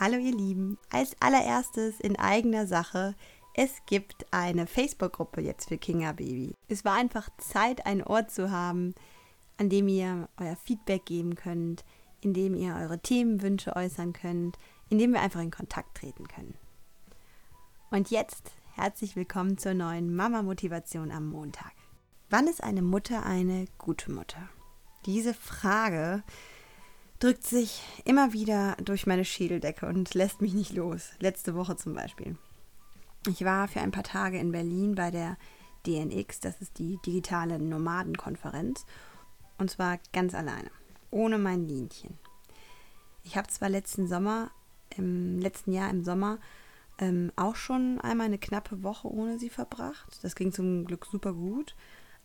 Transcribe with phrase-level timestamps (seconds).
[0.00, 3.14] Hallo ihr Lieben, als allererstes in eigener Sache,
[3.54, 6.56] es gibt eine Facebook-Gruppe jetzt für Kinga Baby.
[6.66, 8.96] Es war einfach Zeit, einen Ort zu haben,
[9.56, 11.84] an dem ihr euer Feedback geben könnt,
[12.20, 16.56] in dem ihr eure Themenwünsche äußern könnt, in dem wir einfach in Kontakt treten können.
[17.92, 21.72] Und jetzt herzlich willkommen zur neuen Mama-Motivation am Montag.
[22.30, 24.48] Wann ist eine Mutter eine gute Mutter?
[25.06, 26.24] Diese Frage
[27.24, 31.12] drückt sich immer wieder durch meine Schädeldecke und lässt mich nicht los.
[31.20, 32.36] Letzte Woche zum Beispiel.
[33.26, 35.38] Ich war für ein paar Tage in Berlin bei der
[35.86, 38.84] DNX, das ist die digitale Nomadenkonferenz,
[39.56, 40.70] und zwar ganz alleine,
[41.10, 42.18] ohne mein Linchen.
[43.22, 44.50] Ich habe zwar letzten Sommer,
[44.94, 46.36] im letzten Jahr im Sommer,
[46.98, 50.18] ähm, auch schon einmal eine knappe Woche ohne sie verbracht.
[50.20, 51.74] Das ging zum Glück super gut.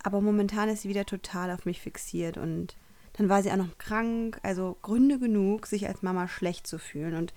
[0.03, 2.75] Aber momentan ist sie wieder total auf mich fixiert und
[3.19, 7.15] dann war sie auch noch krank, also Gründe genug, sich als Mama schlecht zu fühlen
[7.15, 7.33] und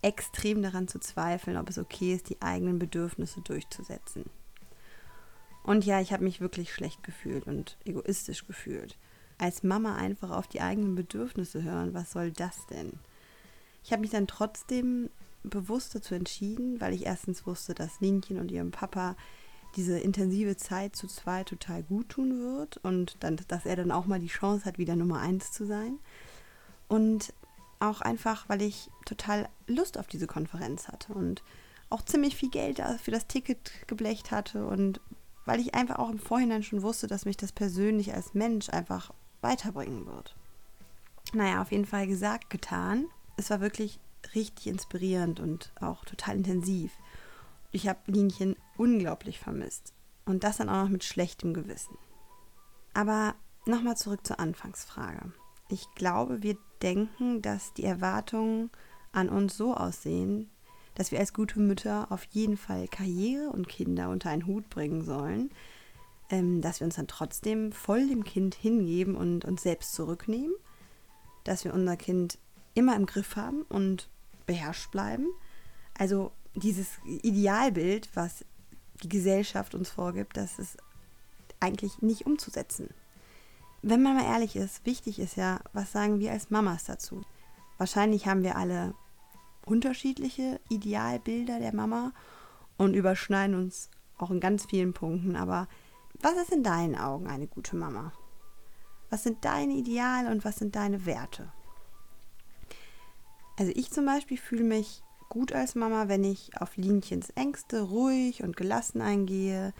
[0.00, 4.26] extrem daran zu zweifeln, ob es okay ist, die eigenen Bedürfnisse durchzusetzen.
[5.64, 8.96] Und ja, ich habe mich wirklich schlecht gefühlt und egoistisch gefühlt.
[9.36, 12.92] Als Mama einfach auf die eigenen Bedürfnisse hören, was soll das denn?
[13.82, 15.10] Ich habe mich dann trotzdem
[15.42, 19.16] bewusst dazu entschieden, weil ich erstens wusste, dass Linchen und ihrem Papa
[19.76, 24.06] diese intensive Zeit zu zweit total gut tun wird und dann, dass er dann auch
[24.06, 25.98] mal die Chance hat, wieder Nummer eins zu sein.
[26.88, 27.32] Und
[27.80, 31.42] auch einfach, weil ich total Lust auf diese Konferenz hatte und
[31.90, 35.00] auch ziemlich viel Geld für das Ticket geblecht hatte und
[35.44, 39.12] weil ich einfach auch im Vorhinein schon wusste, dass mich das persönlich als Mensch einfach
[39.42, 40.34] weiterbringen wird.
[41.34, 43.06] Naja, auf jeden Fall gesagt, getan.
[43.36, 43.98] Es war wirklich
[44.34, 46.92] richtig inspirierend und auch total intensiv.
[47.74, 49.94] Ich habe Linchen unglaublich vermisst.
[50.26, 51.98] Und das dann auch noch mit schlechtem Gewissen.
[52.94, 53.34] Aber
[53.66, 55.32] nochmal zurück zur Anfangsfrage.
[55.68, 58.70] Ich glaube, wir denken, dass die Erwartungen
[59.10, 60.50] an uns so aussehen,
[60.94, 65.02] dass wir als gute Mütter auf jeden Fall Karriere und Kinder unter einen Hut bringen
[65.02, 65.50] sollen,
[66.30, 70.54] ähm, dass wir uns dann trotzdem voll dem Kind hingeben und uns selbst zurücknehmen,
[71.42, 72.38] dass wir unser Kind
[72.74, 74.08] immer im Griff haben und
[74.46, 75.26] beherrscht bleiben.
[75.98, 78.44] Also dieses Idealbild, was
[79.02, 80.76] die Gesellschaft uns vorgibt, das ist
[81.60, 82.90] eigentlich nicht umzusetzen.
[83.82, 87.22] Wenn man mal ehrlich ist, wichtig ist ja, was sagen wir als Mamas dazu?
[87.76, 88.94] Wahrscheinlich haben wir alle
[89.66, 92.12] unterschiedliche Idealbilder der Mama
[92.76, 95.36] und überschneiden uns auch in ganz vielen Punkten.
[95.36, 95.68] Aber
[96.20, 98.12] was ist in deinen Augen eine gute Mama?
[99.10, 101.52] Was sind deine Ideale und was sind deine Werte?
[103.58, 108.42] Also ich zum Beispiel fühle mich gut als Mama, wenn ich auf Linchens Ängste ruhig
[108.42, 109.72] und gelassen eingehe.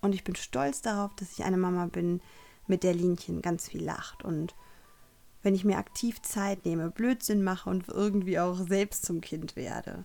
[0.00, 2.20] Und ich bin stolz darauf, dass ich eine Mama bin,
[2.66, 4.24] mit der Linchen ganz viel lacht.
[4.24, 4.54] Und
[5.42, 10.04] wenn ich mir aktiv Zeit nehme, Blödsinn mache und irgendwie auch selbst zum Kind werde.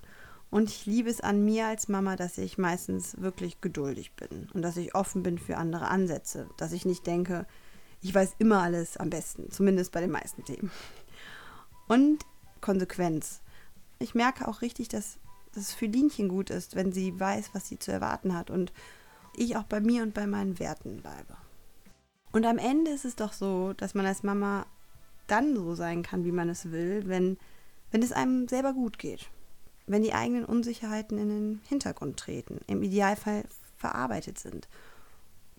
[0.51, 4.61] Und ich liebe es an mir als Mama, dass ich meistens wirklich geduldig bin und
[4.61, 6.49] dass ich offen bin für andere Ansätze.
[6.57, 7.47] Dass ich nicht denke,
[8.01, 10.69] ich weiß immer alles am besten, zumindest bei den meisten Themen.
[11.87, 12.25] Und
[12.59, 13.41] Konsequenz
[14.01, 15.19] ich merke auch richtig, dass
[15.55, 18.71] es für Linchen gut ist, wenn sie weiß, was sie zu erwarten hat und
[19.35, 21.37] ich auch bei mir und bei meinen Werten bleibe.
[22.31, 24.65] Und am Ende ist es doch so, dass man als Mama
[25.27, 27.37] dann so sein kann, wie man es will, wenn,
[27.91, 29.29] wenn es einem selber gut geht.
[29.87, 33.43] Wenn die eigenen Unsicherheiten in den Hintergrund treten, im Idealfall
[33.77, 34.69] verarbeitet sind.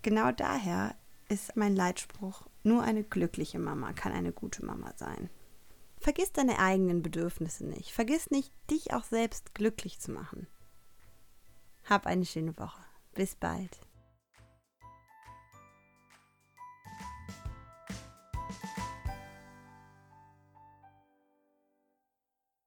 [0.02, 0.94] Genau daher
[1.28, 5.28] ist mein Leitspruch, nur eine glückliche Mama kann eine gute Mama sein.
[6.02, 7.92] Vergiss deine eigenen Bedürfnisse nicht.
[7.92, 10.48] Vergiss nicht, dich auch selbst glücklich zu machen.
[11.84, 12.82] Hab eine schöne Woche.
[13.14, 13.78] Bis bald.